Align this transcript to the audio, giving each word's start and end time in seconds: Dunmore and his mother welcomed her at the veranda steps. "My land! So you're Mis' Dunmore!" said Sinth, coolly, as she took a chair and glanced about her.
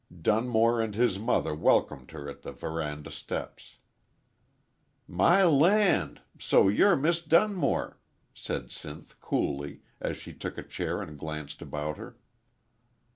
Dunmore 0.19 0.81
and 0.81 0.95
his 0.95 1.19
mother 1.19 1.53
welcomed 1.53 2.09
her 2.09 2.27
at 2.27 2.41
the 2.41 2.51
veranda 2.51 3.11
steps. 3.11 3.75
"My 5.07 5.43
land! 5.43 6.21
So 6.39 6.67
you're 6.69 6.95
Mis' 6.95 7.21
Dunmore!" 7.21 7.99
said 8.33 8.71
Sinth, 8.71 9.19
coolly, 9.19 9.81
as 9.99 10.17
she 10.17 10.33
took 10.33 10.57
a 10.57 10.63
chair 10.63 11.03
and 11.03 11.19
glanced 11.19 11.61
about 11.61 11.97
her. 11.97 12.17